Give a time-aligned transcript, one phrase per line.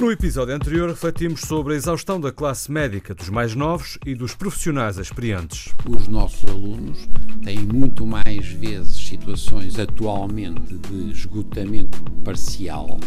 [0.00, 4.34] No episódio anterior, refletimos sobre a exaustão da classe médica, dos mais novos e dos
[4.34, 5.74] profissionais experientes.
[5.86, 7.06] Os nossos alunos
[7.44, 12.98] têm muito mais vezes situações atualmente de esgotamento parcial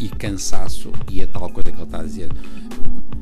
[0.00, 2.32] e cansaço, e a tal coisa que ele está a dizer,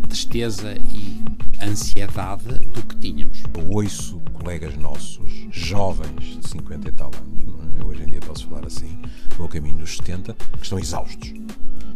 [0.09, 1.23] tristeza e
[1.63, 3.43] ansiedade do que tínhamos.
[3.55, 7.45] Eu ouço colegas nossos, jovens de 50 e tal anos,
[7.77, 7.83] é?
[7.83, 8.99] eu hoje em dia posso falar assim,
[9.39, 11.35] no caminho dos 70, que estão exaustos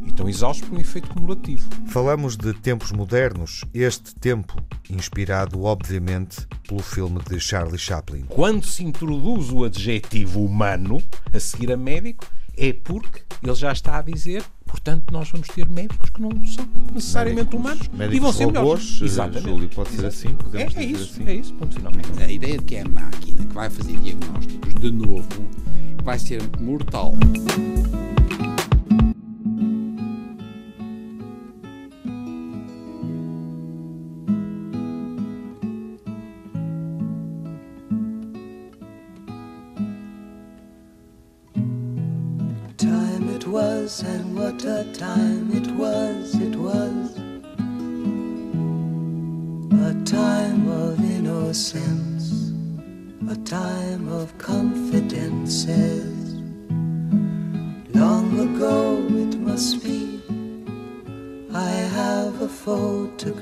[0.05, 1.69] e estão exaustos por um efeito cumulativo.
[1.87, 4.55] Falamos de tempos modernos, este tempo
[4.91, 8.25] inspirado, obviamente, pelo filme de Charlie Chaplin.
[8.29, 13.99] Quando se introduz o adjetivo humano a seguir a médico, é porque ele já está
[13.99, 18.21] a dizer, portanto, nós vamos ter médicos que não são necessariamente Médicos- humanos médicos e
[18.21, 19.03] vão ser robôs, melhores.
[19.03, 19.49] Exatamente.
[19.49, 20.07] Júlio, pode ser Exato.
[20.09, 20.35] assim?
[20.37, 21.29] Podemos é, é dizer isso, assim?
[21.29, 21.93] é isso, ponto final.
[22.21, 25.27] A ideia de que é a máquina que vai fazer diagnósticos de novo
[26.05, 27.15] vai ser mortal.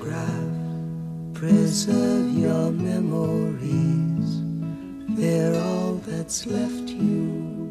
[0.02, 1.32] Photograph.
[1.34, 4.42] Preserve your memories,
[5.16, 7.70] they're all that's left you.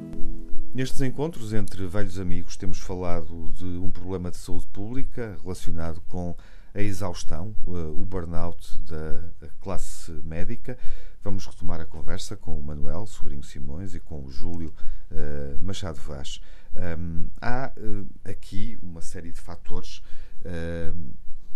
[0.74, 6.36] Nestes encontros entre velhos amigos, temos falado de um problema de saúde pública relacionado com
[6.74, 10.78] a exaustão, eh, o burnout da classe médica.
[11.24, 14.74] Vamos retomar a conversa com o Manuel Sobrinho Simões e com o Júlio
[15.12, 16.40] eh, Machado Vaz.
[16.74, 20.02] Ahm, há eh, aqui uma série de fatores
[20.46, 21.12] ahm,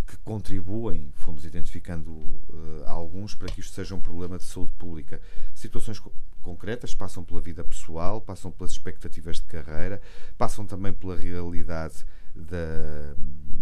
[0.06, 2.16] que contribuem, fomos identificando
[2.52, 5.20] eh, alguns, para que isto seja um problema de saúde pública.
[5.54, 6.12] Situações co-
[6.42, 10.00] concretas passam pela vida pessoal, passam pelas expectativas de carreira,
[10.38, 13.14] passam também pela realidade da,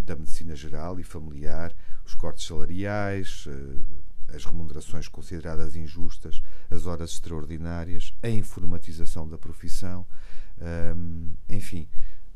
[0.05, 7.11] da medicina geral e familiar, os cortes salariais, eh, as remunerações consideradas injustas, as horas
[7.13, 10.05] extraordinárias, a informatização da profissão,
[10.61, 11.89] ahm, enfim.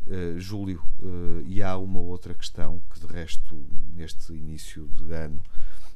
[0.08, 3.54] Uh, Júlio, uh, e há uma outra questão que, de resto,
[3.94, 5.42] neste início de ano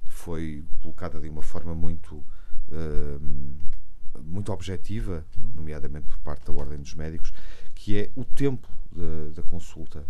[0.04, 5.24] foi colocada de uma forma muito, uh, muito objetiva,
[5.54, 7.32] nomeadamente por parte da Ordem dos Médicos,
[7.74, 10.04] que é o tempo da, da consulta.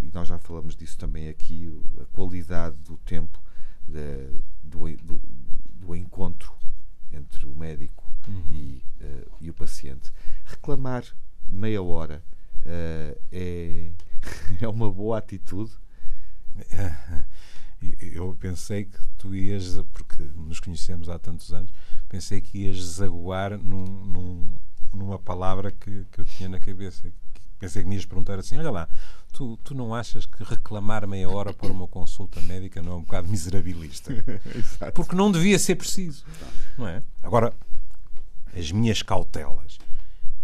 [0.00, 1.70] E nós já falamos disso também aqui,
[2.00, 3.38] a qualidade do tempo
[3.86, 5.20] da- do, do,
[5.74, 6.50] do encontro
[7.12, 8.10] entre o médico
[8.50, 10.10] e, uh, e o paciente.
[10.46, 11.04] Reclamar
[11.46, 12.24] meia hora
[12.66, 13.90] uh, é,
[14.60, 15.72] é uma boa atitude.
[18.14, 21.72] Eu pensei que tu ias, porque nos conhecemos há tantos anos,
[22.08, 24.54] pensei que ias desaguar num, num-
[24.92, 27.10] numa palavra que, que eu tinha na cabeça.
[27.58, 28.88] Pensei que me ias perguntar assim: olha lá,
[29.32, 33.02] tu, tu não achas que reclamar meia hora por uma consulta médica não é um
[33.02, 34.12] bocado miserabilista?
[34.94, 36.24] Porque não devia ser preciso,
[36.78, 37.02] não é?
[37.22, 37.52] Agora,
[38.56, 39.78] as minhas cautelas.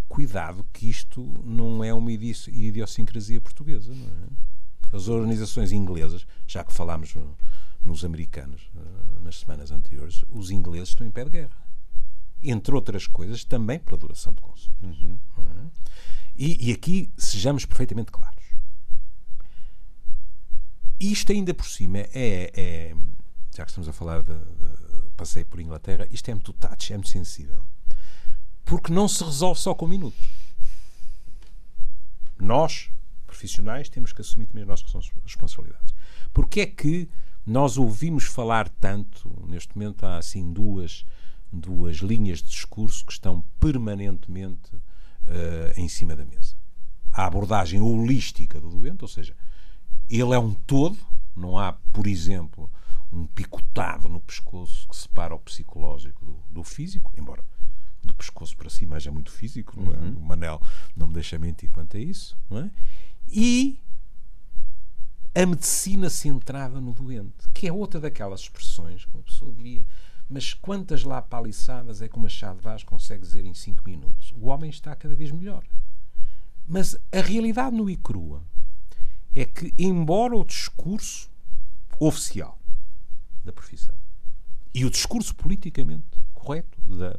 [0.09, 4.97] Cuidado que isto não é uma idiosincrasia portuguesa, é?
[4.97, 7.37] As organizações inglesas, já que falámos no-
[7.85, 11.57] nos americanos eh, nas semanas anteriores, os ingleses estão em pé de guerra.
[12.43, 14.79] Entre outras coisas, também pela duração de consulta.
[14.81, 14.91] não
[15.45, 15.71] é?
[16.37, 18.39] E, e aqui sejamos perfeitamente claros.
[21.01, 22.95] Isto ainda por cima é, é-
[23.55, 26.97] já que estamos a falar de, de passeio por Inglaterra, isto é muito touch, é
[26.97, 27.63] muito sensível.
[28.69, 30.21] Porque não se resolve só com minutos.
[32.39, 32.91] Nós,
[33.27, 35.95] profissionais, temos que assumir também as nossas respons- responsabilidades.
[36.33, 37.09] Porque é que
[37.47, 41.07] nós ouvimos falar tanto, neste momento há assim duas,
[41.51, 44.71] duas linhas de discurso que estão permanentemente
[45.27, 46.55] eh, em cima da mesa.
[47.11, 49.35] A abordagem holística do doente, ou seja,
[50.11, 50.99] ele é um todo,
[51.35, 52.71] não há, por exemplo,
[53.11, 57.43] um picotado no pescoço que separa o psicológico do, do físico, embora
[58.03, 59.99] do pescoço para cima haja muito físico, não é?
[59.99, 60.61] o Manel
[60.97, 62.71] não me deixa mentir quanto a isso, não é?
[63.29, 63.81] E
[65.35, 69.87] a medicina centrada no doente, que é outra daquelas expressões que uma pessoa diria,
[70.29, 74.33] mas quantas lá paliçadas é que uma chá de vaz consegue dizer em 5 minutos?
[74.37, 75.65] O homem está cada vez melhor.
[76.67, 78.43] Mas a realidade no e crua
[79.35, 81.31] é que, embora o discurso
[81.99, 82.59] oficial
[83.43, 83.95] da profissão
[84.75, 87.19] e o discurso politicamente correto da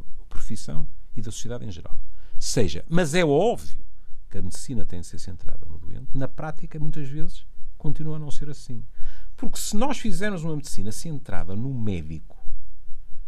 [0.50, 2.00] profissão e da sociedade em geral
[2.40, 3.86] seja, mas é óbvio
[4.30, 7.46] que a medicina tem de ser centrada no doente, na prática, muitas vezes,
[7.78, 8.84] continua a não ser assim.
[9.36, 12.38] Porque se nós fizermos uma medicina centrada no médico,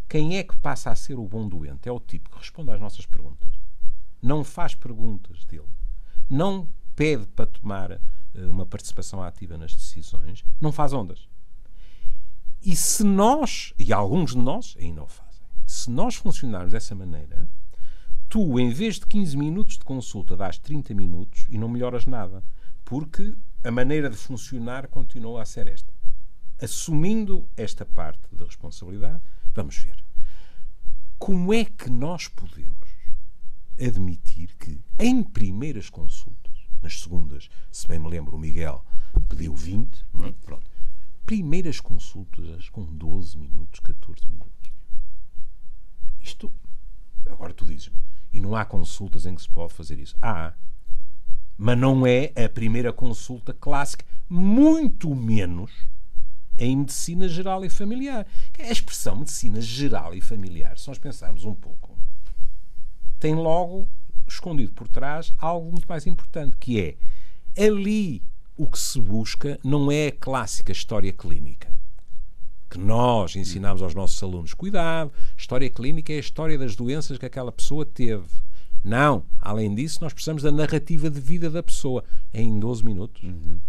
[0.08, 1.90] quem é que passa a ser o bom doente?
[1.90, 3.54] É o tipo que responde às nossas perguntas.
[4.22, 5.68] Não faz perguntas dele.
[6.30, 8.00] Não pede para tomar uh,
[8.50, 10.44] uma participação ativa nas decisões.
[10.60, 11.28] Não faz ondas.
[12.62, 15.31] E se nós, e alguns de nós ainda o fazem,
[15.72, 17.48] se nós funcionarmos dessa maneira,
[18.28, 22.44] tu, em vez de 15 minutos de consulta, dás 30 minutos e não melhoras nada.
[22.84, 25.94] Porque a maneira de funcionar continua a ser esta.
[26.62, 29.22] Assumindo esta parte de responsabilidade,
[29.54, 30.04] vamos ver.
[31.18, 32.90] Como é que nós podemos
[33.80, 36.52] admitir que, em primeiras consultas,
[36.82, 38.84] nas segundas, se bem me lembro, o Miguel
[39.30, 40.32] pediu 20, é?
[40.44, 40.70] pronto.
[41.26, 44.52] Primeiras consultas com 12 minutos, 14 minutos.
[46.22, 46.52] Isto,
[47.26, 47.98] agora tu dizes-me,
[48.34, 50.16] e não há consultas em que se pode fazer isso.
[50.22, 50.54] Há.
[51.58, 55.72] Mas não é a primeira consulta clássica, muito menos
[56.58, 58.26] em medicina geral e familiar.
[58.60, 61.98] A expressão medicina geral e familiar, se nós pensarmos um pouco,
[63.20, 63.88] tem logo
[64.28, 66.98] escondido por trás algo muito mais importante, que é
[67.64, 68.24] ali
[68.56, 71.71] o que se busca não é a clássica história clínica
[72.72, 74.54] que nós ensinamos aos nossos alunos.
[74.54, 78.24] Cuidado, história clínica é a história das doenças que aquela pessoa teve.
[78.82, 82.02] Não, além disso, nós precisamos da narrativa de vida da pessoa
[82.34, 83.24] em 12 minutos.
[83.24, 83.60] Uhum.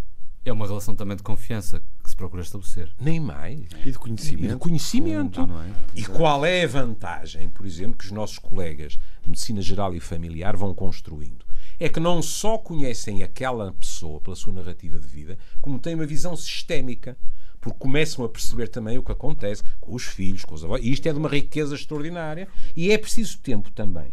[0.45, 2.91] É uma relação também de confiança que se procura estabelecer.
[3.01, 3.67] Nem mais.
[3.85, 4.45] E de conhecimento.
[4.45, 5.41] E de conhecimento.
[5.41, 5.75] é?
[5.97, 10.01] E qual é a vantagem, por exemplo, que os nossos colegas de medicina geral e
[10.01, 11.45] familiar vão construindo?
[11.79, 16.07] É que não só conhecem aquela pessoa pela sua narrativa de vida, como têm uma
[16.07, 17.17] visão sistémica
[17.63, 20.83] porque começam a perceber também o que acontece com os filhos, com os avós.
[20.85, 24.13] E isto é de uma riqueza extraordinária e é preciso tempo também,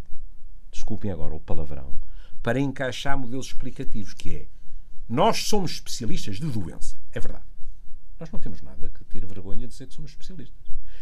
[0.72, 1.92] desculpem agora o palavrão,
[2.44, 4.48] para encaixar modelos explicativos, que é
[5.10, 7.44] nós somos especialistas de doença, é verdade.
[8.19, 10.60] Nós não temos nada que ter vergonha de dizer que somos especialistas.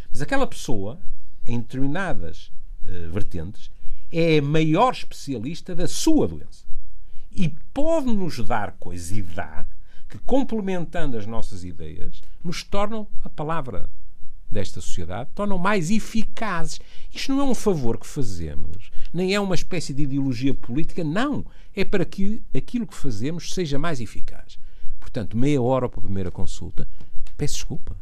[0.09, 0.97] Mas aquela pessoa,
[1.45, 2.49] em determinadas
[2.83, 3.69] uh, vertentes,
[4.09, 6.65] é a maior especialista da sua doença.
[7.29, 9.65] E pode nos dar coisas, e dá,
[10.07, 13.89] que, complementando as nossas ideias, nos tornam a palavra
[14.49, 16.79] desta sociedade, tornam mais eficazes.
[17.13, 21.45] Isto não é um favor que fazemos, nem é uma espécie de ideologia política, não.
[21.75, 24.57] É para que aquilo que fazemos seja mais eficaz.
[24.99, 26.87] Portanto, meia hora para a primeira consulta,
[27.35, 27.95] peço desculpa.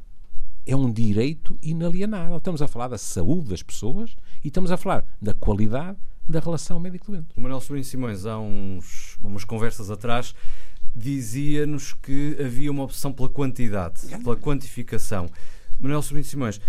[0.68, 2.38] É um direito inalienável.
[2.38, 5.98] Estamos a falar da saúde das pessoas e estamos a falar da qualidade
[6.28, 7.40] da relação médico-doente.
[7.40, 10.34] Manuel Sobrinho Simões, há uns, umas conversas atrás,
[10.96, 15.30] dizia-nos que havia uma opção pela quantidade, pela quantificação.
[15.80, 16.62] Manuel Sobrinho Simões,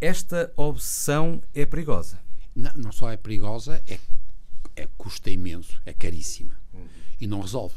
[0.00, 2.20] esta opção é perigosa?
[2.54, 3.98] Não, não só é perigosa, é,
[4.76, 6.86] é custa imenso, é caríssima uhum.
[7.20, 7.74] e não resolve.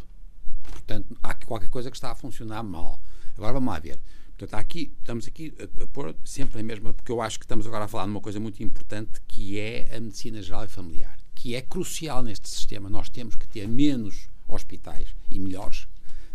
[0.70, 3.00] Portanto, há qualquer coisa que está a funcionar mal.
[3.38, 4.00] Agora vamos lá ver.
[4.38, 7.66] Portanto, aqui, estamos aqui a, a pôr sempre a mesma, porque eu acho que estamos
[7.66, 11.18] agora a falar de uma coisa muito importante que é a medicina geral e familiar,
[11.34, 12.90] que é crucial neste sistema.
[12.90, 15.88] Nós temos que ter menos hospitais e melhores,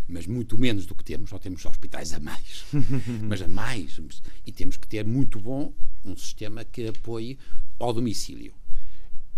[0.08, 1.30] mas muito menos do que temos.
[1.30, 2.64] Só temos hospitais a mais,
[3.22, 4.00] mas a mais.
[4.46, 5.72] E temos que ter muito bom
[6.04, 7.38] um sistema que apoie
[7.78, 8.52] ao domicílio.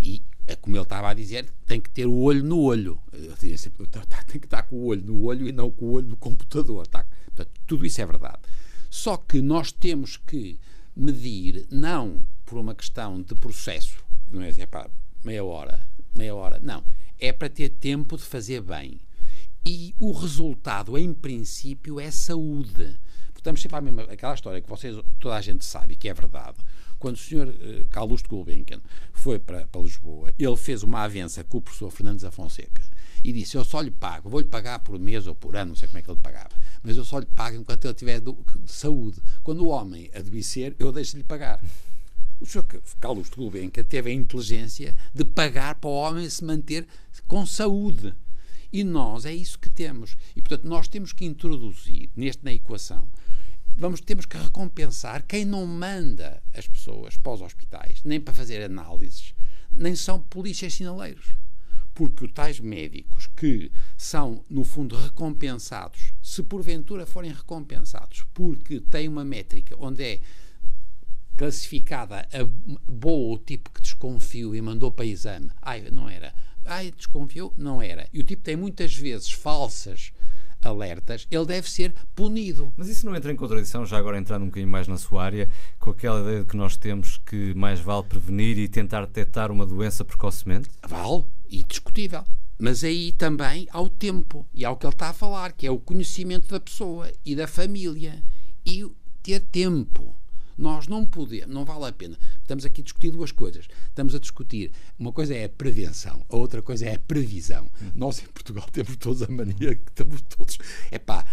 [0.00, 2.98] E, é como ele estava a dizer, tem que ter o olho no olho.
[3.56, 6.16] Sempre, tem que estar com o olho no olho e não com o olho no
[6.16, 6.86] computador.
[6.86, 7.06] Tá?
[7.26, 8.41] Portanto, tudo isso é verdade.
[8.91, 10.58] Só que nós temos que
[10.94, 14.91] medir, não por uma questão de processo, não é, é para
[15.24, 16.84] meia hora, meia hora, não
[17.22, 19.00] é para ter tempo de fazer bem.
[19.64, 22.98] E o resultado, em princípio, é saúde.
[23.36, 26.58] Estamos sempre à mesma, aquela história que vocês, toda a gente sabe que é verdade.
[26.98, 27.48] Quando o Sr.
[27.48, 28.81] Uh, Carlos de Gulbenkian
[29.12, 32.82] foi para, para Lisboa, ele fez uma avença com o professor Fernandes da Fonseca
[33.22, 35.88] e disse: Eu só lhe pago, vou-lhe pagar por mês ou por ano, não sei
[35.88, 36.50] como é que ele pagava,
[36.82, 39.20] mas eu só lhe pago enquanto ele tiver de, de saúde.
[39.43, 41.60] Quando o homem adoecer, eu deixo-lhe pagar.
[42.41, 42.64] O Sr.
[43.00, 46.86] Carlos de Gulbenkian teve a inteligência de pagar para o homem se manter
[47.32, 48.15] com saúde.
[48.70, 50.19] E nós é isso que temos.
[50.36, 53.08] E, portanto, nós temos que introduzir neste, na equação,
[53.74, 58.62] vamos, temos que recompensar quem não manda as pessoas para os hospitais, nem para fazer
[58.62, 59.34] análises,
[59.72, 61.34] nem são polícias sinaleiros.
[61.94, 69.08] Porque os tais médicos que são, no fundo, recompensados, se porventura forem recompensados, porque têm
[69.08, 70.20] uma métrica onde é
[71.39, 72.44] classificada a
[72.93, 75.51] boa o tipo que desconfio e mandou para exame.
[75.62, 76.34] Ai, não era.
[76.66, 78.08] Ai, desconfiou, não era.
[78.12, 80.12] E o tipo tem muitas vezes falsas
[80.60, 82.72] alertas, ele deve ser punido.
[82.76, 85.50] Mas isso não entra em contradição, já agora entrando um bocadinho mais na sua área,
[85.78, 89.66] com aquela ideia de que nós temos que mais vale prevenir e tentar detectar uma
[89.66, 90.69] doença precocemente?
[90.86, 92.24] Vale, e discutível.
[92.58, 95.66] Mas aí também há o tempo, e há o que ele está a falar, que
[95.66, 98.22] é o conhecimento da pessoa e da família.
[98.64, 98.88] E
[99.22, 100.14] ter tempo.
[100.56, 102.18] Nós não podemos, não vale a pena.
[102.40, 103.66] Estamos aqui a discutir duas coisas.
[103.88, 107.70] Estamos a discutir, uma coisa é a prevenção, a outra coisa é a previsão.
[107.94, 110.58] Nós em Portugal temos todos a mania que estamos todos.
[110.90, 111.24] É pá,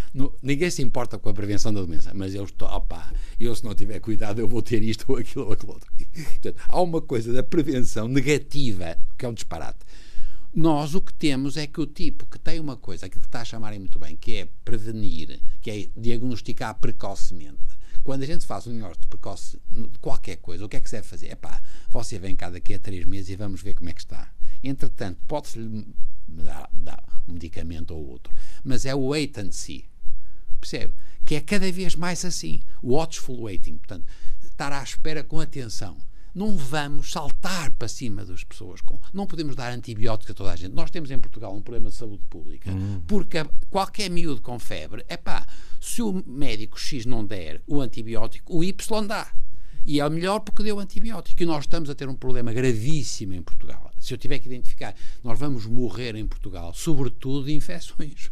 [0.42, 3.74] ninguém se importa com a prevenção da doença, mas eu estou, opá, eu se não
[3.74, 5.90] tiver cuidado eu vou ter isto ou aquilo ou aquilo outro.
[6.12, 9.80] Portanto, há uma coisa da prevenção negativa, que é um disparate.
[10.52, 13.42] Nós o que temos é que o tipo que tem uma coisa, aquilo que está
[13.42, 18.66] a chamarem muito bem, que é prevenir, que é diagnosticar precocemente, quando a gente faz
[18.66, 21.28] um diagnóstico precoce de qualquer coisa, o que é que se deve fazer?
[21.28, 24.00] É pá, você vem cá daqui a três meses e vamos ver como é que
[24.00, 24.32] está.
[24.62, 25.86] Entretanto, pode-se-lhe
[26.28, 28.32] dar, dar, um medicamento ou outro,
[28.64, 29.84] mas é o wait and see.
[30.60, 30.92] Percebe?
[31.24, 32.60] Que é cada vez mais assim.
[32.82, 33.78] Watchful waiting.
[33.78, 34.04] Portanto,
[34.42, 35.96] estar à espera com atenção
[36.34, 39.00] não vamos saltar para cima das pessoas com.
[39.12, 40.74] Não podemos dar antibióticos a toda a gente.
[40.74, 43.02] Nós temos em Portugal um problema de saúde pública, hum.
[43.06, 45.46] porque qualquer miúdo com febre, é pá,
[45.80, 49.32] se o médico X não der o antibiótico, o Y dá.
[49.86, 51.42] E é melhor porque deu antibiótico.
[51.42, 53.90] E nós estamos a ter um problema gravíssimo em Portugal.
[53.98, 54.94] Se eu tiver que identificar,
[55.24, 58.30] nós vamos morrer em Portugal, sobretudo de infecções.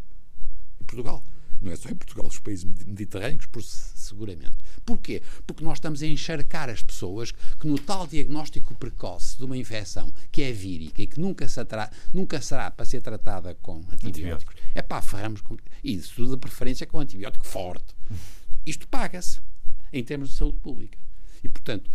[0.80, 1.24] Em Portugal
[1.60, 4.56] não é só em Portugal, os países mediterrâneos, por, seguramente.
[4.84, 5.22] Porquê?
[5.46, 10.12] Porque nós estamos a encharcar as pessoas que no tal diagnóstico precoce de uma infecção
[10.30, 11.60] que é vírica e que nunca, se
[12.14, 17.00] nunca será para ser tratada com antibióticos, é pá, ferramos com, isso de preferência com
[17.00, 17.94] antibiótico forte.
[18.64, 19.40] Isto paga-se
[19.92, 20.98] em termos de saúde pública.
[21.42, 21.90] E, portanto,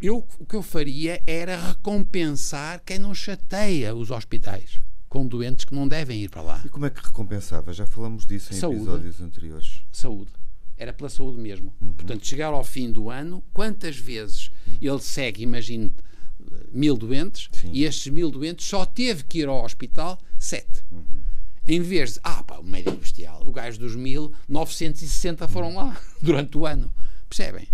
[0.00, 4.80] eu, o que eu faria era recompensar quem não chateia os hospitais
[5.14, 6.62] com doentes que não devem ir para lá.
[6.64, 7.72] E como é que recompensava?
[7.72, 8.78] Já falamos disso em saúde.
[8.78, 9.80] episódios anteriores.
[9.92, 10.32] Saúde.
[10.76, 11.72] Era pela saúde mesmo.
[11.80, 11.92] Uhum.
[11.92, 14.50] Portanto, chegar ao fim do ano, quantas vezes
[14.82, 15.92] ele segue, imagine,
[16.72, 17.70] mil doentes, Sim.
[17.72, 20.82] e estes mil doentes só teve que ir ao hospital sete.
[20.90, 21.04] Uhum.
[21.64, 25.96] Em vez de, ah, pá, o médico bestial, o gajo dos mil, 960 foram lá
[26.20, 26.92] durante o ano.
[27.28, 27.68] Percebem?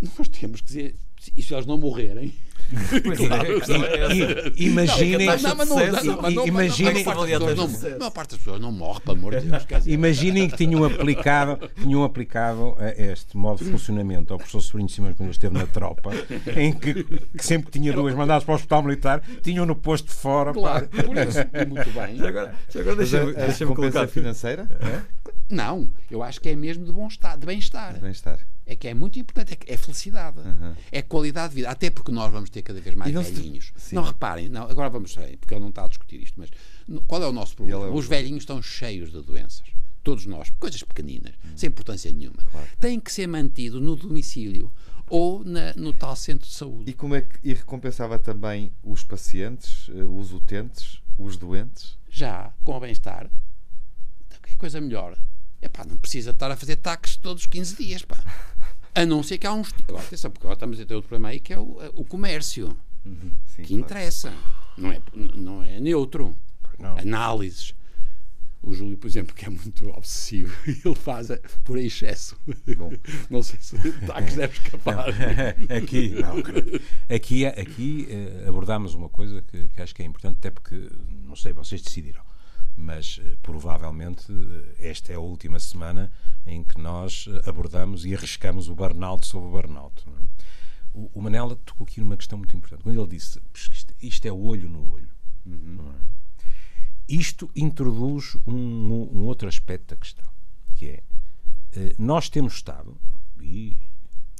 [0.00, 0.94] Nós temos que dizer,
[1.36, 2.32] e se eles não morrerem,
[4.56, 5.28] Imaginem.
[6.46, 6.94] Imaginem.
[7.02, 9.86] A maior parte das pessoas não morre, para amor de Deus.
[9.86, 15.30] Imaginem que tinham aplicado, tinham aplicado este modo de funcionamento ao professor Sobrinho Simões quando
[15.30, 16.10] esteve na tropa,
[16.56, 20.08] em que, que sempre que tinha duas mandadas para o Hospital Militar, tinham no posto
[20.08, 20.52] de fora.
[20.52, 21.38] Claro, por isso.
[21.68, 22.16] Muito bem.
[22.16, 24.08] Já agora, agora deixa-me deixa colocar.
[24.08, 24.66] financeira?
[25.50, 27.98] Não, eu acho que é mesmo de bom estado, de bem-estar.
[28.00, 30.74] bem-estar é que é muito importante, é, é felicidade, uhum.
[30.90, 33.72] é qualidade de vida, até porque nós vamos ter cada vez mais velhinhos.
[33.92, 36.50] Não reparem, não, agora vamos sair, porque ele não está a discutir isto, mas
[37.06, 37.86] qual é o nosso problema?
[37.86, 37.94] É o...
[37.94, 39.66] Os velhinhos estão cheios de doenças.
[40.02, 41.56] Todos nós, coisas pequeninas, uhum.
[41.56, 42.42] sem importância nenhuma.
[42.50, 42.66] Claro.
[42.80, 44.70] Tem que ser mantido no domicílio
[45.08, 46.90] ou na, no tal centro de saúde.
[46.90, 51.98] E como é que e recompensava também os pacientes, eh, os utentes, os doentes?
[52.08, 53.30] Já, com o bem-estar.
[54.26, 55.16] Então, que coisa melhor?
[55.60, 58.18] É pá, não precisa estar a fazer taques todos os 15 dias, pá.
[58.94, 59.72] A não ser que há uns.
[59.88, 62.76] Agora, atenção, porque agora estamos a ter outro problema aí que é o, o comércio.
[63.04, 63.82] Uhum, sim, que claro.
[63.82, 64.34] interessa.
[64.76, 65.00] Não é,
[65.34, 66.36] não é neutro.
[66.78, 66.98] Não.
[66.98, 67.74] Análises.
[68.62, 71.28] O Júlio, por exemplo, que é muito obsessivo, ele faz
[71.64, 72.38] por excesso.
[72.76, 72.92] Bom.
[73.28, 75.06] Não sei se taques deve escapar.
[75.76, 76.36] aqui, não,
[77.12, 80.88] aqui, aqui uh, abordámos uma coisa que, que acho que é importante, até porque,
[81.24, 82.22] não sei, vocês decidiram
[82.76, 86.10] mas uh, provavelmente uh, esta é a última semana
[86.46, 90.04] em que nós uh, abordamos e arriscamos o burnout sobre o burnout.
[90.08, 90.42] É?
[90.94, 92.82] O, o Manela tocou aqui numa questão muito importante.
[92.82, 93.40] Quando ele disse
[94.00, 95.08] isto, é olho no olho,
[95.46, 95.92] uhum.
[95.92, 96.44] é?
[97.08, 100.28] isto introduz um, um, outro aspecto da questão,
[100.76, 101.02] que é
[101.98, 102.98] nós temos estado,
[103.40, 103.78] e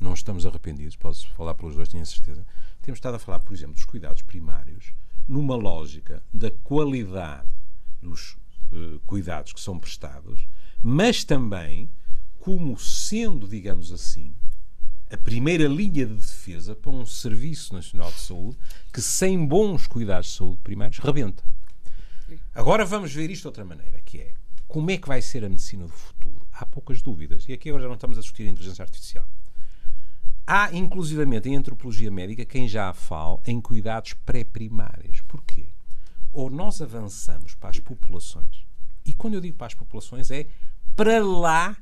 [0.00, 2.44] não estamos arrependidos, posso falar pelos dois, tenho a certeza,
[2.82, 4.92] temos estado a falar, por exemplo, dos cuidados primários
[5.26, 7.48] numa lógica da qualidade
[8.02, 8.37] dos
[8.73, 10.47] uh, cuidados que são prestados,
[10.82, 11.88] mas também
[12.40, 14.35] como sendo, digamos assim,
[15.11, 18.59] a primeira linha de defesa para um Serviço Nacional de Saúde
[18.92, 21.44] que, sem bons cuidados de saúde primários, rebenta.
[22.54, 24.35] Agora vamos ver isto de outra maneira, que é
[24.73, 26.47] como é que vai ser a medicina do futuro?
[26.50, 27.47] Há poucas dúvidas.
[27.47, 29.28] E aqui agora já não estamos a discutir a inteligência artificial.
[30.47, 35.21] Há, inclusivamente, em antropologia médica, quem já fala em cuidados pré-primários.
[35.28, 35.66] Porquê?
[36.32, 38.64] Ou nós avançamos para as populações,
[39.04, 40.46] e quando eu digo para as populações é
[40.94, 41.76] para lá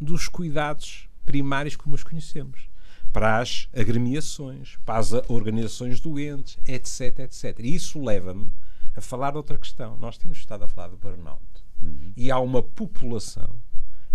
[0.00, 2.68] dos cuidados primários como os conhecemos,
[3.12, 7.58] para as agremiações, para as organizações doentes, etc, etc.
[7.60, 8.50] E isso leva-me
[8.96, 9.96] a falar de outra questão.
[9.98, 11.42] Nós temos estado a falar de burnout.
[11.82, 12.12] Uhum.
[12.16, 13.54] E há uma população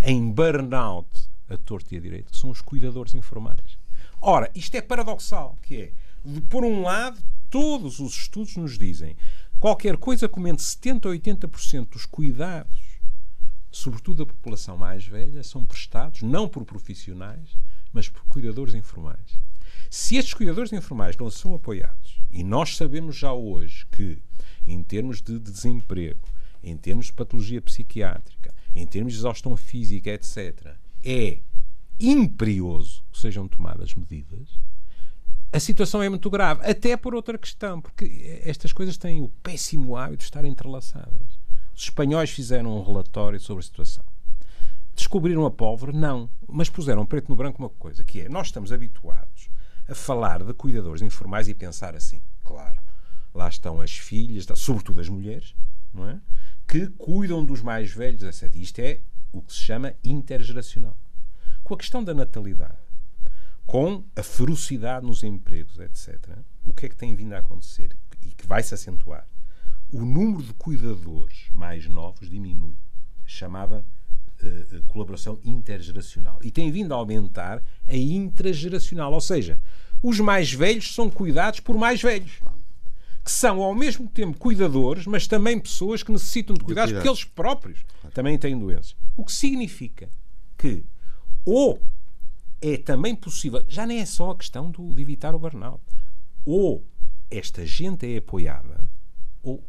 [0.00, 3.78] em burnout a torto e a direito, que são os cuidadores informais.
[4.20, 5.92] Ora, isto é paradoxal, que é,
[6.48, 9.16] por um lado, todos os estudos nos dizem
[9.64, 12.78] qualquer coisa como entre 70% a 80% dos cuidados,
[13.70, 17.56] sobretudo da população mais velha, são prestados não por profissionais,
[17.90, 19.40] mas por cuidadores informais.
[19.88, 24.18] Se estes cuidadores informais não são apoiados, e nós sabemos já hoje que,
[24.66, 26.28] em termos de desemprego,
[26.62, 31.38] em termos de patologia psiquiátrica, em termos de exaustão física, etc., é
[31.98, 34.60] imperioso que sejam tomadas medidas,
[35.54, 36.68] a situação é muito grave.
[36.68, 41.38] Até por outra questão, porque estas coisas têm o péssimo hábito de estar entrelaçadas.
[41.72, 44.04] Os espanhóis fizeram um relatório sobre a situação.
[44.96, 45.92] Descobriram a pólvora?
[45.92, 46.28] Não.
[46.48, 49.48] Mas puseram preto no branco uma coisa, que é, nós estamos habituados
[49.88, 52.80] a falar de cuidadores informais e pensar assim, claro,
[53.32, 55.54] lá estão as filhas, sobretudo as mulheres,
[55.92, 56.20] não é?
[56.66, 58.52] que cuidam dos mais velhos, etc.
[58.56, 59.00] Isto é
[59.32, 60.96] o que se chama intergeracional.
[61.62, 62.78] Com a questão da natalidade,
[63.66, 66.18] com a ferocidade nos empregos, etc.,
[66.64, 69.26] o que é que tem vindo a acontecer e que vai se acentuar?
[69.92, 72.76] O número de cuidadores mais novos diminui,
[73.24, 73.84] chamada
[74.42, 76.38] uh, colaboração intergeracional.
[76.42, 79.58] E tem vindo a aumentar a intrageracional, ou seja,
[80.02, 82.40] os mais velhos são cuidados por mais velhos
[83.24, 87.24] que são ao mesmo tempo cuidadores, mas também pessoas que necessitam de cuidados, porque eles
[87.24, 88.94] próprios também têm doenças.
[89.16, 90.10] O que significa
[90.58, 90.84] que
[91.42, 91.80] ou
[92.66, 95.82] é também possível, já nem é só a questão do, de evitar o burnout,
[96.46, 96.82] ou
[97.30, 98.88] esta gente é apoiada,
[99.42, 99.62] ou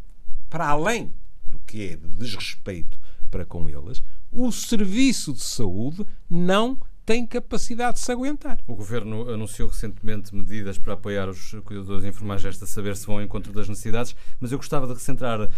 [0.49, 1.13] para além
[1.45, 2.97] do que é de desrespeito
[3.29, 8.59] para com eles, o serviço de saúde não tem capacidade de se aguentar.
[8.67, 13.21] O Governo anunciou recentemente medidas para apoiar os cuidadores informais, esta saber se vão ao
[13.21, 15.49] encontro das necessidades, mas eu gostava de recentrar uh,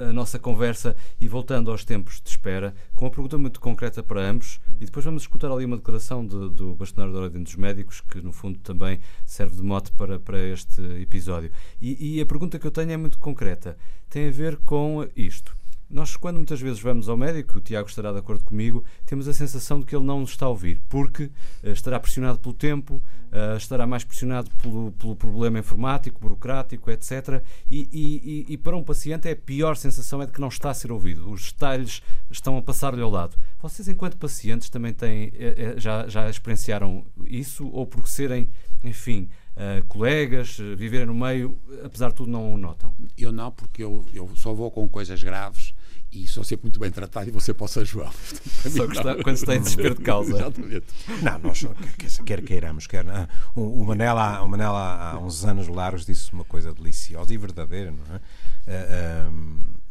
[0.00, 4.02] a, a, nossa conversa e voltando aos tempos de espera, com uma pergunta muito concreta
[4.02, 7.54] para ambos, e depois vamos escutar ali uma declaração de, do bastonário da Ordem dos
[7.54, 11.52] Médicos, que no fundo também serve de mote para, para este episódio.
[11.80, 13.76] E, e a pergunta que eu tenho é muito concreta,
[14.10, 15.61] tem a ver com isto.
[15.92, 19.34] Nós, quando muitas vezes vamos ao médico, o Tiago estará de acordo comigo, temos a
[19.34, 22.94] sensação de que ele não nos está a ouvir, porque uh, estará pressionado pelo tempo,
[22.94, 27.42] uh, estará mais pressionado pelo, pelo problema informático, burocrático, etc.
[27.70, 30.70] E, e, e, para um paciente é a pior sensação é de que não está
[30.70, 31.30] a ser ouvido.
[31.30, 33.36] Os detalhes estão a passar-lhe ao lado.
[33.60, 37.68] Vocês, enquanto pacientes, também têm, eh, já, já experienciaram isso?
[37.68, 38.48] Ou por serem,
[38.82, 42.96] enfim, Uh, colegas, viverem no meio, apesar de tudo, não o notam?
[43.18, 45.71] Eu não, porque eu, eu só vou com coisas graves
[46.12, 48.12] e sou sempre muito bem tratado e você possa João.
[48.70, 50.36] Só que está, quando está em desespero de causa.
[50.36, 50.86] Exatamente.
[51.22, 51.66] Não, nós,
[52.26, 53.08] quer queiramos, quer.
[53.08, 57.38] Ah, o, o, Manela, o Manela, há uns anos largos, disse uma coisa deliciosa e
[57.38, 59.28] verdadeira, não é?
[59.28, 59.82] Uh,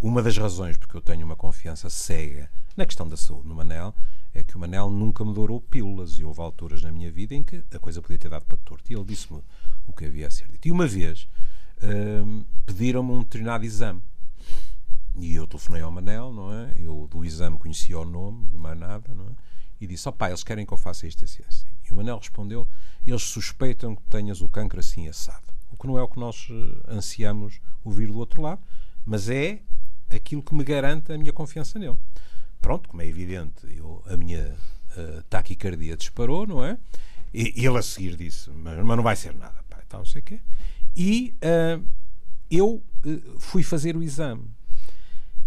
[0.00, 3.94] uma das razões porque eu tenho uma confiança cega na questão da saúde no Manel
[4.34, 7.42] é que o Manel nunca me dourou pílulas e houve alturas na minha vida em
[7.42, 8.92] que a coisa podia ter dado para torto.
[8.92, 9.40] E ele disse-me
[9.86, 10.68] o que havia a ser dito.
[10.68, 11.28] E uma vez
[12.66, 14.02] pediram-me um determinado exame
[15.16, 16.72] e eu telefonei ao Manel, não é?
[16.76, 19.32] Eu do exame conhecia o nome, mais nada, não é?
[19.80, 21.66] E disse: opá, eles querem que eu faça isto assim, assim.
[21.88, 22.66] E o Manel respondeu:
[23.06, 25.44] eles suspeitam que tenhas o cancro assim assado.
[25.70, 28.60] O que não é o que nós uh, ansiamos ouvir do outro lado,
[29.04, 29.60] mas é
[30.10, 31.98] aquilo que me garante a minha confiança nele.
[32.60, 34.56] Pronto, como é evidente, eu, a minha
[34.96, 36.78] uh, taquicardia disparou, não é?
[37.32, 40.20] E, ele a seguir disse: mas, mas, não vai ser nada, pá, então não sei
[40.20, 40.40] o quê.
[40.96, 41.84] E uh,
[42.50, 42.82] eu
[43.38, 44.48] fui fazer o exame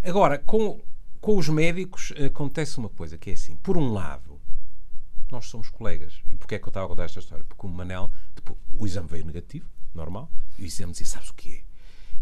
[0.03, 0.79] Agora, com,
[1.19, 4.39] com os médicos acontece uma coisa que é assim: por um lado,
[5.31, 6.21] nós somos colegas.
[6.31, 7.45] E porquê é que eu estava a contar esta história?
[7.45, 11.33] Porque o Manel, depois, o exame veio negativo, normal, e o exame dizia: sabes o
[11.33, 11.62] que é?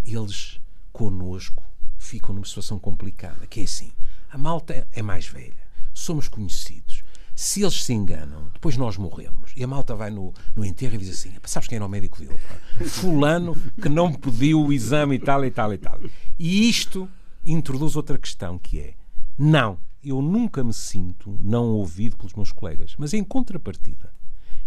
[0.03, 0.59] Eles
[0.91, 1.63] connosco
[1.97, 3.91] ficam numa situação complicada, que é assim:
[4.29, 7.03] a malta é mais velha, somos conhecidos.
[7.35, 9.51] Se eles se enganam, depois nós morremos.
[9.57, 12.17] E a malta vai no, no enterro e diz assim: sabes quem era o médico
[12.19, 12.39] dele?
[12.87, 15.99] Fulano que não pediu o exame e tal e tal e tal.
[16.39, 17.09] E isto
[17.45, 18.93] introduz outra questão que é:
[19.37, 24.13] não, eu nunca me sinto não ouvido pelos meus colegas, mas em contrapartida,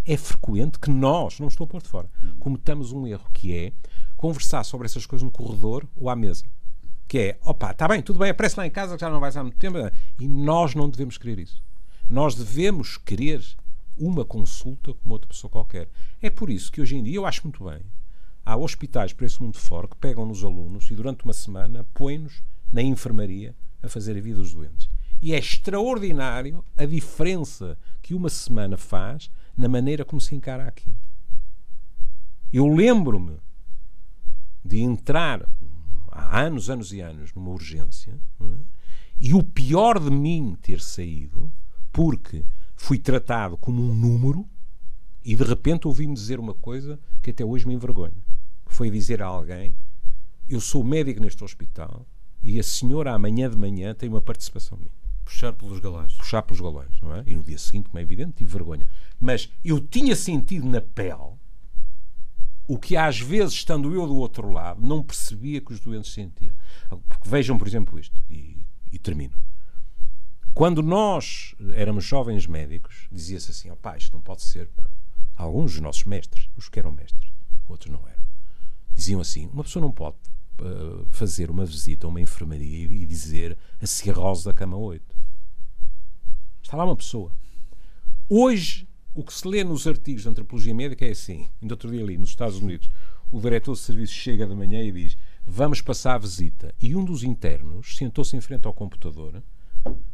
[0.05, 3.73] é frequente que nós, não estou a pôr de fora, cometamos um erro que é
[4.17, 6.45] conversar sobre essas coisas no corredor ou à mesa.
[7.07, 9.35] Que é, opa, está bem, tudo bem, aparece lá em casa que já não vais
[9.35, 9.77] há muito tempo.
[10.19, 11.63] E nós não devemos querer isso.
[12.09, 13.43] Nós devemos querer
[13.97, 15.89] uma consulta como outra pessoa qualquer.
[16.21, 17.81] É por isso que hoje em dia eu acho muito bem.
[18.45, 22.41] Há hospitais para esse mundo fora que pegam nos alunos e durante uma semana põem-nos
[22.71, 24.89] na enfermaria a fazer a vida dos doentes.
[25.21, 30.97] E é extraordinário a diferença que uma semana faz na maneira como se encara aquilo.
[32.51, 33.37] Eu lembro-me
[34.63, 35.47] de entrar
[36.11, 38.45] há anos, anos e anos numa urgência é?
[39.19, 41.51] e o pior de mim ter saído
[41.91, 44.47] porque fui tratado como um número
[45.23, 48.23] e de repente ouvi-me dizer uma coisa que até hoje me envergonha.
[48.65, 49.75] Foi dizer a alguém
[50.47, 52.07] eu sou médico neste hospital
[52.49, 54.91] e a senhora amanhã de manhã tem uma participação minha.
[55.23, 56.15] Puxar pelos galões.
[56.15, 57.23] Puxar pelos galões, não é?
[57.27, 58.89] E no dia seguinte, como é evidente, tive vergonha.
[59.19, 61.37] Mas eu tinha sentido na pele
[62.67, 66.55] o que às vezes, estando eu do outro lado, não percebia que os doentes sentiam.
[67.07, 69.35] Porque vejam, por exemplo, isto, e, e termino.
[70.53, 74.67] Quando nós éramos jovens médicos, dizia-se assim: opá, isto não pode ser.
[74.69, 74.83] Pá.
[75.35, 77.31] Alguns dos nossos mestres, os que eram mestres,
[77.67, 78.23] outros não eram,
[78.93, 80.17] diziam assim: uma pessoa não pode
[80.61, 85.03] uh, fazer uma visita a uma enfermaria e dizer a cirrose da cama 8.
[86.61, 87.31] Está lá uma pessoa.
[88.27, 91.47] Hoje o que se lê nos artigos de antropologia médica é assim.
[91.61, 92.89] Ainda outro dia ali, nos Estados Unidos,
[93.31, 96.73] o diretor de serviço chega de manhã e diz: Vamos passar a visita.
[96.81, 99.41] E um dos internos sentou-se em frente ao computador,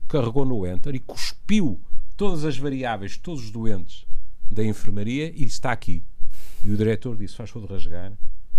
[0.08, 1.80] carregou no Enter e cuspiu
[2.16, 4.06] todas as variáveis, todos os doentes
[4.50, 6.02] da enfermaria e Está aqui.
[6.64, 8.14] E o diretor disse: Faz favor de rasgar,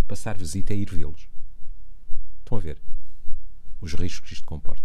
[0.06, 1.28] passar visita é ir vê-los.
[2.46, 2.78] Estão a ver
[3.80, 4.84] os riscos que isto comporta.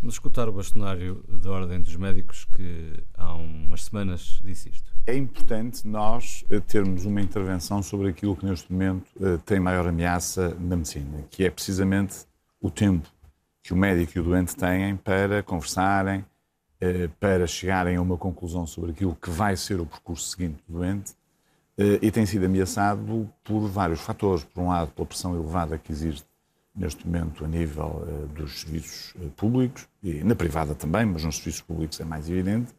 [0.00, 4.92] Vamos escutar o bastonário da Ordem dos Médicos que há umas semanas disse isto.
[5.04, 9.88] É importante nós eh, termos uma intervenção sobre aquilo que neste momento eh, tem maior
[9.88, 12.24] ameaça na medicina, que é precisamente
[12.60, 13.08] o tempo
[13.64, 16.24] que o médico e o doente têm para conversarem,
[16.80, 20.78] eh, para chegarem a uma conclusão sobre aquilo que vai ser o percurso seguinte do
[20.78, 21.14] doente
[22.00, 24.44] e tem sido ameaçado por vários fatores.
[24.44, 26.24] Por um lado, pela pressão elevada que existe
[26.74, 31.36] neste momento a nível uh, dos serviços uh, públicos, e na privada também, mas nos
[31.36, 32.72] serviços públicos é mais evidente,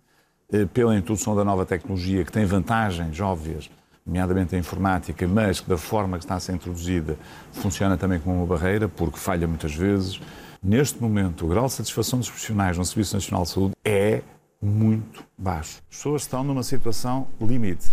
[0.51, 3.69] uh, pela introdução da nova tecnologia que tem vantagens óbvias,
[4.05, 7.17] nomeadamente a informática, mas que da forma que está a ser introduzida
[7.51, 10.19] funciona também como uma barreira, porque falha muitas vezes.
[10.61, 14.21] Neste momento, o grau de satisfação dos profissionais no Serviço Nacional de Saúde é
[14.61, 15.81] muito baixo.
[15.89, 17.89] As pessoas estão numa situação limite.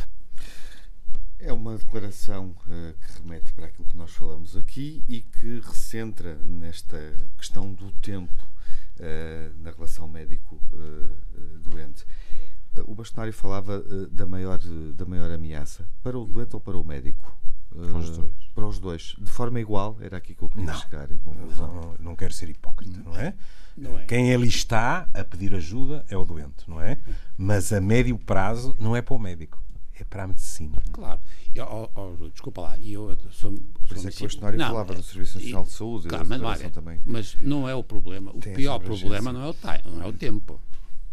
[1.43, 6.35] É uma declaração uh, que remete para aquilo que nós falamos aqui e que recentra
[6.45, 6.99] nesta
[7.39, 8.43] questão do tempo
[8.99, 12.05] uh, na relação médico-doente.
[12.77, 14.59] Uh, o bastonário falava da, maior,
[14.95, 17.35] da maior ameaça para o doente ou para o médico?
[17.71, 18.33] Para os dois.
[18.55, 19.17] Para os dois.
[19.19, 19.97] De forma igual?
[20.01, 21.75] Era aqui que eu queria não, chegar em conclusão.
[21.75, 23.35] Não, não quero ser hipócrita, não é?
[23.77, 24.05] Não é?
[24.05, 26.99] Quem ali está a pedir ajuda é o doente, não é?
[27.39, 29.59] Mas a médio prazo não é para o médico
[30.03, 30.83] é para a medicina.
[30.93, 31.21] Claro.
[31.55, 33.53] Eu, oh, oh, desculpa lá, eu sou.
[33.53, 36.29] Por isso é que o questionário não, falava do Serviço Nacional de Saúde claro, e
[36.29, 37.01] da mas, olha, também.
[37.05, 38.31] Mas não é o problema.
[38.31, 39.57] O Tem pior problema não é o,
[39.91, 40.61] não é o tempo.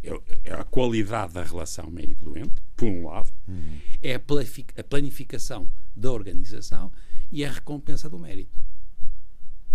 [0.03, 3.79] É, é a qualidade da relação médico-doente, por um lado, uhum.
[4.01, 6.91] é a planificação da organização
[7.31, 8.63] e a recompensa do mérito.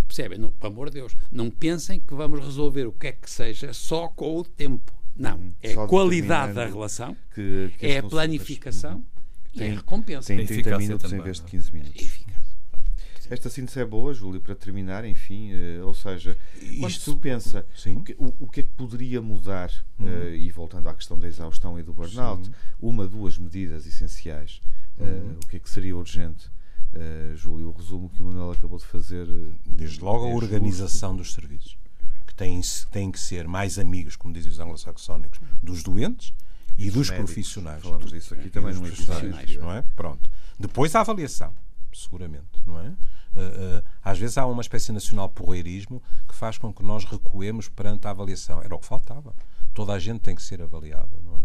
[0.07, 0.39] Percebem?
[0.39, 3.73] Não, pelo amor de Deus, não pensem que vamos resolver o que é que seja
[3.73, 4.93] só com o tempo.
[5.17, 5.55] Não, uhum.
[5.63, 9.05] é a qualidade da relação, que, que é a planificação uhum.
[9.55, 10.27] e tem, a recompensa.
[10.29, 12.03] Tem 30 minutos também, em vez de 15 minutos.
[12.03, 12.33] Eficaz.
[13.31, 16.37] Esta síntese é boa, Júlio, para terminar, enfim, uh, ou seja,
[16.79, 20.51] quando Isto, se pensa o que, o, o que, é que poderia mudar, uh, e
[20.51, 22.53] voltando à questão da exaustão e do burnout, sim.
[22.79, 24.61] uma, duas medidas essenciais,
[24.99, 26.51] uh, o que é que seria urgente?
[27.37, 29.27] Júlio, o resumo que o Manuel acabou de fazer.
[29.65, 31.23] Desde logo a organização justo.
[31.23, 31.82] dos serviços
[32.43, 36.35] têm, têm que ser mais amigos, como dizem os anglo-saxónicos, dos doentes
[36.77, 37.33] e, e dos médicos.
[37.33, 37.83] profissionais.
[37.83, 39.31] Falamos disso aqui também no episódio.
[39.61, 39.83] Não é?
[39.95, 40.29] Pronto.
[40.59, 41.55] Depois a avaliação,
[41.93, 42.89] seguramente, não é?
[43.35, 47.05] Uh, uh, às vezes há uma espécie de nacional porreirismo que faz com que nós
[47.05, 48.61] recuemos perante a avaliação.
[48.61, 49.35] Era o que faltava.
[49.73, 51.41] Toda a gente tem que ser avaliada, não é?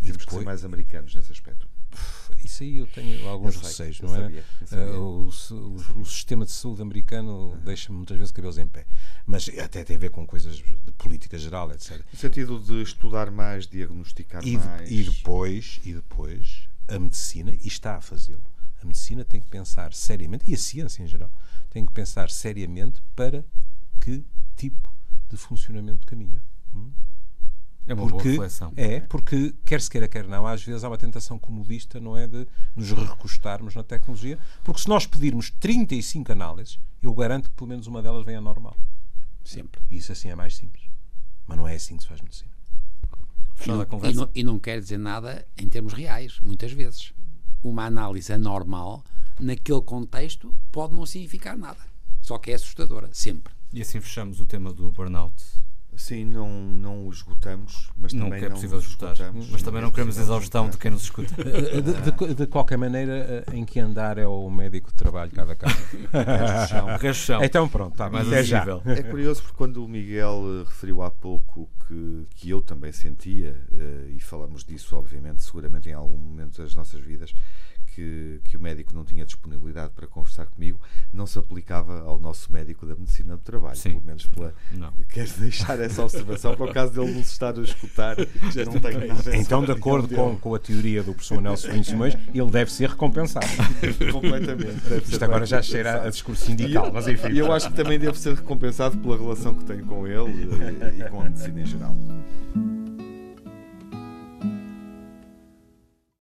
[0.00, 0.24] E Temos depois...
[0.26, 1.66] que ser mais americanos nesse aspecto.
[2.44, 4.20] Isso aí eu tenho alguns eu receios, não é?
[4.20, 7.58] Sabia, uh, o, o, o, sistema de saúde americano uhum.
[7.64, 8.86] deixa-me muitas vezes cabelos em pé.
[9.26, 12.00] Mas até tem a ver com coisas de política geral, etc.
[12.12, 14.90] No sentido de estudar mais, diagnosticar e mais.
[14.90, 18.44] E depois, e depois, a medicina, e está a fazê-lo,
[18.82, 21.30] a medicina tem que pensar seriamente, e a ciência em geral,
[21.70, 23.44] tem que pensar seriamente para
[24.00, 24.22] que
[24.56, 24.92] tipo
[25.28, 26.42] de funcionamento caminha.
[26.74, 26.92] Hum?
[27.86, 28.72] É uma porque, boa reflexão.
[28.76, 32.26] É, porque quer se queira, quer não, às vezes há uma tentação comodista, não é,
[32.26, 37.68] de nos recostarmos na tecnologia, porque se nós pedirmos 35 análises, eu garanto que pelo
[37.68, 38.76] menos uma delas venha normal.
[39.44, 39.82] Sempre.
[39.90, 40.84] E isso assim é mais simples.
[41.46, 42.50] Mas não é assim que se faz medicina.
[43.64, 47.12] E não, e, não, e não quer dizer nada em termos reais, muitas vezes.
[47.62, 49.04] Uma análise anormal,
[49.38, 51.80] naquele contexto, pode não significar nada.
[52.22, 53.52] Só que é assustadora, sempre.
[53.72, 55.34] E assim fechamos o tema do burnout
[55.96, 59.16] Sim, não, não o esgotamos, mas não também é possível esgotar.
[59.50, 61.34] Mas também não queremos exaustão de quem nos escuta.
[61.42, 65.76] De, de, de, qualquer maneira, em que andar é o médico de trabalho cada casa.
[67.00, 67.44] Resto chão.
[67.44, 68.82] Então pronto, está mais acessível.
[68.86, 73.60] É curioso porque quando o Miguel eh, referiu há pouco que, que eu também sentia,
[74.08, 77.34] e falamos disso obviamente seguramente em algum momento das nossas vidas,
[77.94, 80.80] que, que o médico não tinha disponibilidade para conversar comigo
[81.12, 83.76] não se aplicava ao nosso médico da medicina do trabalho.
[83.76, 83.90] Sim.
[83.90, 84.52] Pelo menos pela.
[84.72, 84.92] Não.
[85.10, 88.16] Queres deixar essa observação para o caso dele nos estar a escutar?
[88.52, 92.16] Já não tenho nada Então, de acordo com, com a teoria do professor Nelson Simões,
[92.34, 93.46] ele deve ser recompensado.
[94.12, 94.80] completamente.
[94.88, 97.28] Deve Isto agora já cheira a discurso sindical, mas enfim.
[97.32, 101.00] E eu acho que também deve ser recompensado pela relação que tenho com ele e,
[101.00, 101.94] e com a medicina em geral.